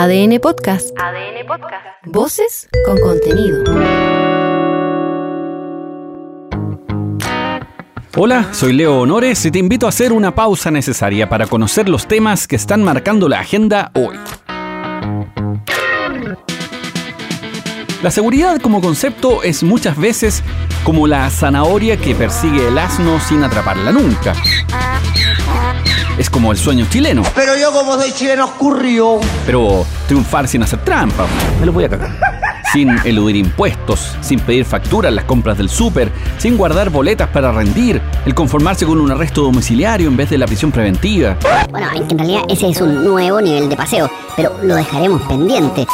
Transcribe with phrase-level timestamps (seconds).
[0.00, 0.90] ADN Podcast.
[0.96, 1.84] ADN Podcast.
[2.04, 3.64] Voces con contenido.
[8.16, 12.06] Hola, soy Leo Honores y te invito a hacer una pausa necesaria para conocer los
[12.06, 14.16] temas que están marcando la agenda hoy.
[18.00, 20.44] La seguridad como concepto es muchas veces
[20.84, 24.32] como la zanahoria que persigue el asno sin atraparla nunca.
[26.18, 27.22] Es como el sueño chileno.
[27.34, 29.20] Pero yo como soy chileno ocurrió.
[29.46, 31.26] Pero triunfar sin hacer trampa.
[31.60, 32.10] Me lo voy a cagar.
[32.72, 37.50] Sin eludir impuestos, sin pedir facturas en las compras del súper, sin guardar boletas para
[37.50, 41.38] rendir, el conformarse con un arresto domiciliario en vez de la prisión preventiva.
[41.70, 45.86] Bueno, en realidad ese es un nuevo nivel de paseo, pero lo dejaremos pendiente.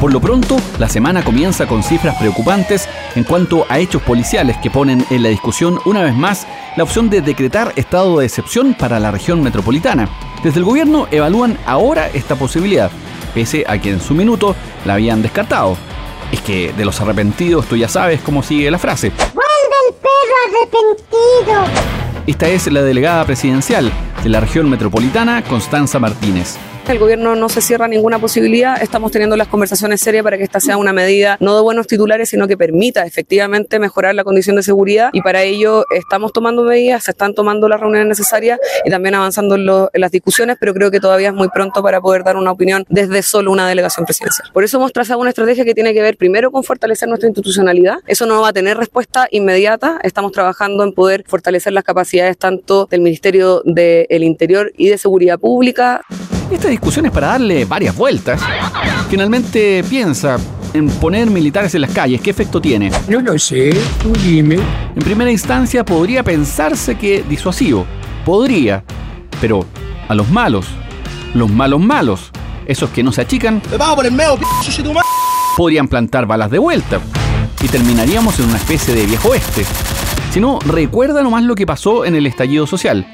[0.00, 4.70] Por lo pronto, la semana comienza con cifras preocupantes en cuanto a hechos policiales que
[4.70, 9.00] ponen en la discusión una vez más la opción de decretar estado de excepción para
[9.00, 10.08] la región metropolitana.
[10.44, 12.92] Desde el gobierno evalúan ahora esta posibilidad,
[13.34, 14.54] pese a que en su minuto
[14.86, 15.76] la habían descartado.
[16.30, 19.10] Es que de los arrepentidos tú ya sabes cómo sigue la frase.
[19.10, 21.82] ¡Vuelve el perro arrepentido!
[22.24, 23.90] Esta es la delegada presidencial
[24.22, 26.56] de la región metropolitana, Constanza Martínez.
[26.88, 28.82] El gobierno no se cierra ninguna posibilidad.
[28.82, 32.30] Estamos teniendo las conversaciones serias para que esta sea una medida no de buenos titulares,
[32.30, 35.10] sino que permita efectivamente mejorar la condición de seguridad.
[35.12, 39.56] Y para ello estamos tomando medidas, se están tomando las reuniones necesarias y también avanzando
[39.56, 42.36] en, lo- en las discusiones, pero creo que todavía es muy pronto para poder dar
[42.36, 44.48] una opinión desde solo una delegación presidencial.
[44.54, 47.98] Por eso hemos trazado una estrategia que tiene que ver primero con fortalecer nuestra institucionalidad.
[48.06, 49.98] Eso no va a tener respuesta inmediata.
[50.02, 55.38] Estamos trabajando en poder fortalecer las capacidades tanto del Ministerio del Interior y de Seguridad
[55.38, 56.00] Pública,
[56.50, 58.40] Esta discusión es para darle varias vueltas.
[59.10, 60.38] Finalmente piensa
[60.72, 62.20] en poner militares en las calles.
[62.22, 62.90] ¿Qué efecto tiene?
[63.06, 63.70] No lo sé,
[64.02, 64.56] tú dime.
[64.96, 67.86] En primera instancia podría pensarse que disuasivo.
[68.24, 68.82] Podría.
[69.40, 69.66] Pero
[70.08, 70.66] a los malos,
[71.34, 72.30] los malos malos,
[72.66, 74.38] esos que no se achican, Vamos por el medio,
[75.56, 76.98] podrían plantar balas de vuelta.
[77.60, 79.64] Y terminaríamos en una especie de viejo oeste.
[80.30, 83.06] Si no, recuerda nomás lo que pasó en el estallido social.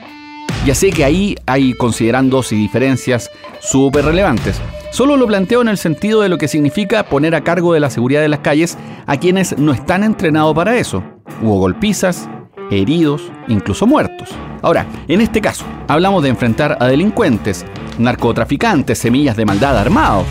[0.64, 3.30] Ya sé que ahí hay considerandos y diferencias
[3.60, 4.56] súper relevantes.
[4.92, 7.90] Solo lo planteo en el sentido de lo que significa poner a cargo de la
[7.90, 11.04] seguridad de las calles a quienes no están entrenados para eso.
[11.42, 12.30] Hubo golpizas,
[12.70, 14.30] heridos, incluso muertos.
[14.62, 17.66] Ahora, en este caso, hablamos de enfrentar a delincuentes,
[17.98, 20.24] narcotraficantes, semillas de maldad armados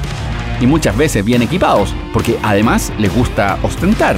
[0.59, 4.15] y muchas veces bien equipados, porque además les gusta ostentar.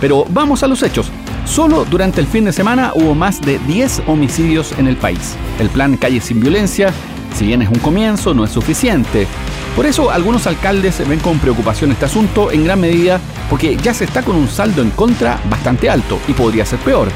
[0.00, 1.08] Pero vamos a los hechos.
[1.46, 5.36] Solo durante el fin de semana hubo más de 10 homicidios en el país.
[5.58, 6.92] El plan Calle sin Violencia,
[7.34, 9.26] si bien es un comienzo, no es suficiente.
[9.74, 14.04] Por eso algunos alcaldes ven con preocupación este asunto en gran medida porque ya se
[14.04, 17.08] está con un saldo en contra bastante alto y podría ser peor.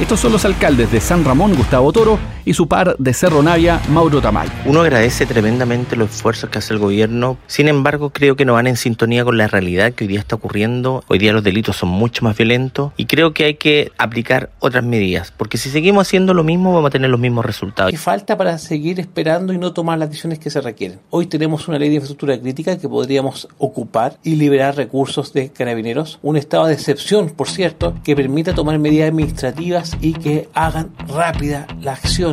[0.00, 3.80] Estos son los alcaldes de San Ramón, Gustavo Toro, y su par de Cerro Navia,
[3.90, 4.48] Mauro Tamay.
[4.64, 8.66] Uno agradece tremendamente los esfuerzos que hace el gobierno, sin embargo creo que no van
[8.66, 11.04] en sintonía con la realidad que hoy día está ocurriendo.
[11.08, 14.84] Hoy día los delitos son mucho más violentos y creo que hay que aplicar otras
[14.84, 17.90] medidas, porque si seguimos haciendo lo mismo vamos a tener los mismos resultados.
[17.90, 21.00] ¿Qué falta para seguir esperando y no tomar las decisiones que se requieren?
[21.10, 26.18] Hoy tenemos una ley de infraestructura crítica que podríamos ocupar y liberar recursos de carabineros,
[26.22, 31.66] un estado de excepción, por cierto, que permita tomar medidas administrativas y que hagan rápida
[31.80, 32.29] la acción.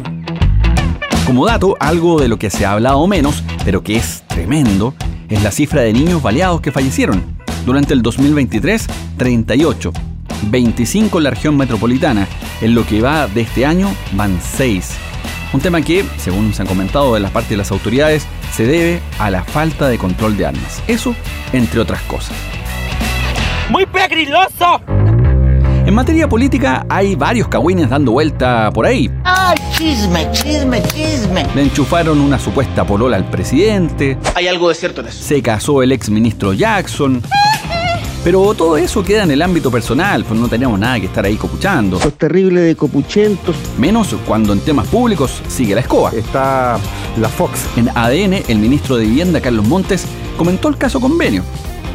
[1.25, 4.93] Como dato, algo de lo que se ha hablado menos, pero que es tremendo,
[5.29, 7.21] es la cifra de niños baleados que fallecieron.
[7.65, 8.87] Durante el 2023,
[9.17, 9.91] 38.
[10.43, 12.27] 25 en la región metropolitana.
[12.61, 14.95] En lo que va de este año, van 6.
[15.53, 19.01] Un tema que, según se han comentado de la parte de las autoridades, se debe
[19.19, 20.83] a la falta de control de armas.
[20.87, 21.15] Eso,
[21.53, 22.35] entre otras cosas.
[23.69, 24.81] ¡Muy pegriloso!
[25.87, 29.09] En materia política hay varios cagüines dando vuelta por ahí.
[29.23, 31.47] Ay, chisme, chisme, chisme.
[31.55, 35.23] Le enchufaron una supuesta polola al presidente, Hay algo de cierto en eso.
[35.23, 37.21] se casó el ex ministro Jackson.
[38.21, 41.37] Pero todo eso queda en el ámbito personal, pues no tenemos nada que estar ahí
[41.37, 41.97] copuchando.
[42.03, 43.55] Los terribles de copuchentos.
[43.77, 46.11] Menos cuando en temas públicos sigue la escoba.
[46.11, 46.77] Está
[47.17, 47.65] la Fox.
[47.77, 50.05] En ADN, el ministro de Vivienda, Carlos Montes,
[50.37, 51.43] comentó el caso convenio.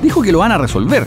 [0.03, 1.07] Dijo que lo van a resolver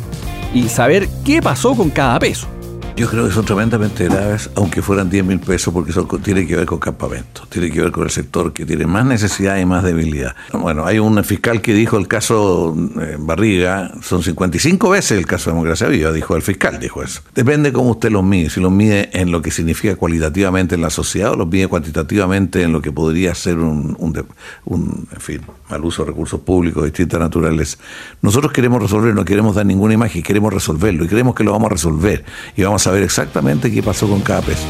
[0.53, 2.47] y saber qué pasó con cada peso.
[2.97, 6.55] Yo creo que son tremendamente graves, aunque fueran 10 mil pesos, porque son, tiene que
[6.55, 9.83] ver con campamentos, tiene que ver con el sector que tiene más necesidad y más
[9.83, 10.33] debilidad.
[10.53, 15.49] Bueno, hay un fiscal que dijo el caso eh, Barriga, son 55 veces el caso
[15.49, 17.21] de Democracia Viva, dijo el fiscal, dijo eso.
[17.33, 20.89] Depende cómo usted los mide, si los mide en lo que significa cualitativamente en la
[20.89, 25.83] sociedad o los mide cuantitativamente en lo que podría ser un, un, en fin, mal
[25.83, 27.77] uso de recursos públicos de distintas naturales.
[28.21, 31.67] Nosotros queremos resolver, no queremos dar ninguna imagen, queremos resolverlo y creemos que lo vamos
[31.67, 32.23] a resolver
[32.55, 34.63] y vamos a ver exactamente qué pasó con cada peso.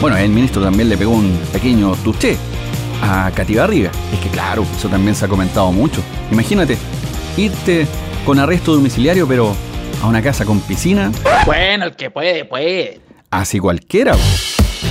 [0.00, 2.36] Bueno, el ministro también le pegó un pequeño tuché.
[3.02, 3.90] a Katy Barriga.
[4.12, 6.00] Es que claro, eso también se ha comentado mucho.
[6.30, 6.78] Imagínate,
[7.36, 7.86] irte
[8.24, 9.54] con arresto domiciliario, pero
[10.02, 11.12] a una casa con piscina.
[11.44, 13.00] Bueno, el que puede, puede.
[13.30, 14.16] Así cualquiera.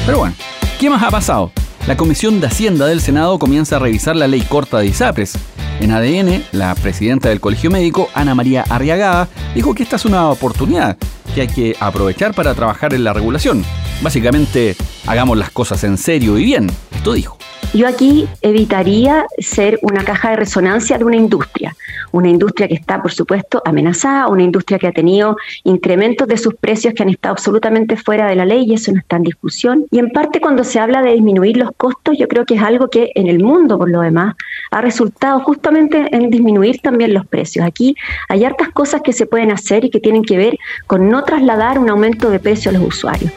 [0.05, 0.35] Pero bueno,
[0.79, 1.51] ¿qué más ha pasado?
[1.87, 5.37] La Comisión de Hacienda del Senado comienza a revisar la ley corta de ISAPRES.
[5.79, 10.29] En ADN, la presidenta del Colegio Médico, Ana María Arriagada, dijo que esta es una
[10.29, 10.97] oportunidad
[11.35, 13.63] que hay que aprovechar para trabajar en la regulación.
[14.01, 16.71] Básicamente, hagamos las cosas en serio y bien.
[16.91, 17.37] Esto dijo.
[17.75, 21.75] Yo aquí evitaría ser una caja de resonancia de una industria,
[22.13, 25.35] una industria que está, por supuesto, amenazada, una industria que ha tenido
[25.65, 28.99] incrementos de sus precios que han estado absolutamente fuera de la ley y eso no
[28.99, 29.85] está en discusión.
[29.91, 32.89] Y en parte cuando se habla de disminuir los costos, yo creo que es algo
[32.89, 34.35] que en el mundo, por lo demás,
[34.71, 37.65] ha resultado justamente en disminuir también los precios.
[37.65, 37.93] Aquí
[38.29, 40.57] hay hartas cosas que se pueden hacer y que tienen que ver
[40.87, 43.33] con no trasladar un aumento de precio a los usuarios.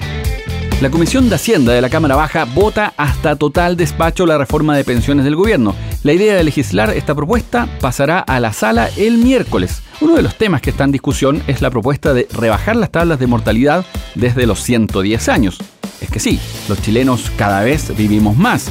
[0.81, 4.85] La Comisión de Hacienda de la Cámara Baja vota hasta total despacho la reforma de
[4.85, 5.75] pensiones del gobierno.
[6.05, 9.83] La idea de legislar esta propuesta pasará a la sala el miércoles.
[10.01, 13.19] Uno de los temas que está en discusión es la propuesta de rebajar las tablas
[13.19, 13.85] de mortalidad
[14.15, 15.59] desde los 110 años.
[16.01, 16.39] Es que sí,
[16.69, 18.71] los chilenos cada vez vivimos más,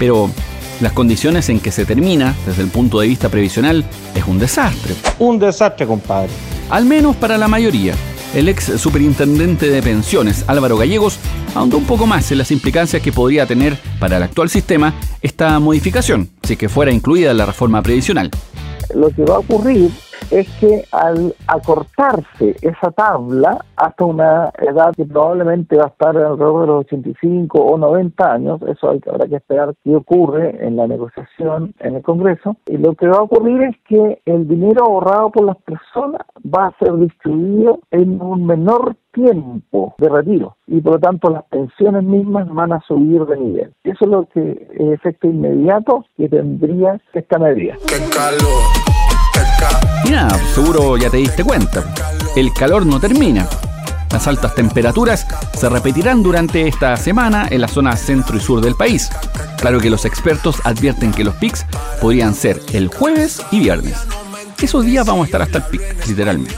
[0.00, 0.32] pero
[0.80, 3.84] las condiciones en que se termina, desde el punto de vista previsional,
[4.16, 4.96] es un desastre.
[5.20, 6.30] Un desastre, compadre.
[6.68, 7.94] Al menos para la mayoría.
[8.34, 11.20] El ex superintendente de pensiones, Álvaro Gallegos,
[11.54, 14.92] ahondó un poco más en las implicancias que podría tener para el actual sistema
[15.22, 18.30] esta modificación, si que fuera incluida en la reforma previsional.
[18.92, 19.88] Lo que va a ocurrir
[20.30, 26.60] es que al acortarse esa tabla hasta una edad que probablemente va a estar alrededor
[26.60, 30.86] de los 85 o 90 años, eso hay, habrá que esperar qué ocurre en la
[30.86, 35.30] negociación en el Congreso, y lo que va a ocurrir es que el dinero ahorrado
[35.30, 40.94] por las personas va a ser distribuido en un menor tiempo de retiro y por
[40.94, 43.72] lo tanto las pensiones mismas van a subir de nivel.
[43.84, 47.76] Eso es lo que es efecto inmediato que tendría esta medida.
[47.86, 49.93] ¡Qué calor!
[50.04, 51.84] Y nada, seguro ya te diste cuenta.
[52.36, 53.48] El calor no termina.
[54.10, 55.26] Las altas temperaturas
[55.58, 59.10] se repetirán durante esta semana en la zona centro y sur del país.
[59.58, 61.66] Claro que los expertos advierten que los pics
[62.00, 63.96] podrían ser el jueves y viernes.
[64.60, 66.54] Esos días vamos a estar hasta el pic, literalmente.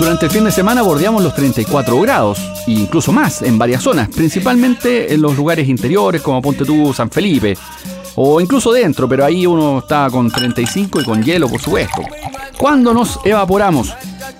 [0.00, 4.08] Durante el fin de semana bordeamos los 34 grados, e incluso más en varias zonas,
[4.08, 7.56] principalmente en los lugares interiores como Ponte tú, San Felipe,
[8.22, 12.02] o incluso dentro, pero ahí uno está con 35 y con hielo, por supuesto.
[12.58, 13.96] ¿Cuándo nos evaporamos?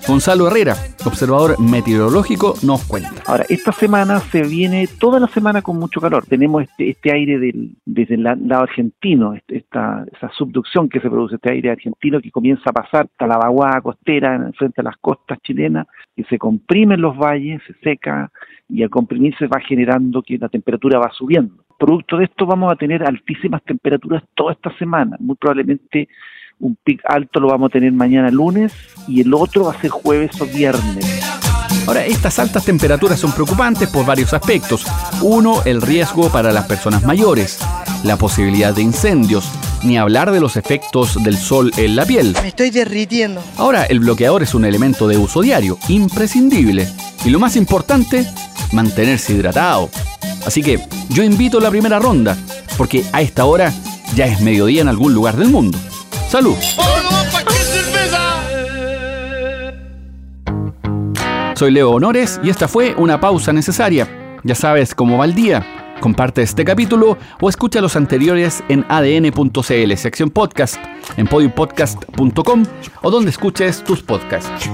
[0.07, 3.23] Gonzalo Herrera, observador meteorológico, nos cuenta.
[3.25, 6.25] Ahora, esta semana se viene toda la semana con mucho calor.
[6.27, 7.39] Tenemos este, este aire
[7.85, 12.29] desde el lado argentino, este, esta, esa subducción que se produce, este aire argentino que
[12.29, 16.95] comienza a pasar hasta la vaguada costera frente a las costas chilenas, que se comprime
[16.95, 18.31] en los valles, se seca
[18.69, 21.55] y al comprimirse va generando que la temperatura va subiendo.
[21.81, 26.07] Producto de esto vamos a tener altísimas temperaturas toda esta semana, muy probablemente
[26.59, 28.71] un pic alto lo vamos a tener mañana lunes
[29.07, 31.03] y el otro va a ser jueves o viernes.
[31.87, 34.85] Ahora, estas altas temperaturas son preocupantes por varios aspectos.
[35.23, 37.59] Uno, el riesgo para las personas mayores,
[38.03, 39.51] la posibilidad de incendios,
[39.83, 42.35] ni hablar de los efectos del sol en la piel.
[42.43, 43.41] Me estoy derritiendo.
[43.57, 46.87] Ahora, el bloqueador es un elemento de uso diario, imprescindible.
[47.25, 48.27] Y lo más importante,
[48.71, 49.89] mantenerse hidratado.
[50.45, 50.79] Así que
[51.09, 52.37] yo invito la primera ronda,
[52.77, 53.73] porque a esta hora
[54.15, 55.77] ya es mediodía en algún lugar del mundo.
[56.29, 56.55] ¡Salud!
[61.55, 64.07] Soy Leo Honores y esta fue una pausa necesaria.
[64.43, 65.63] Ya sabes cómo va el día.
[65.99, 70.77] Comparte este capítulo o escucha los anteriores en adn.cl, sección podcast,
[71.17, 72.65] en podiumpodcast.com
[73.03, 74.67] o donde escuches tus podcasts.